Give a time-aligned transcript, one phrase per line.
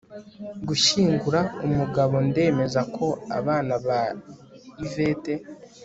[0.67, 1.39] gushyingura.
[1.65, 3.05] umugabo, ndemeza ko
[3.37, 4.01] abana ba
[4.83, 5.33] yvette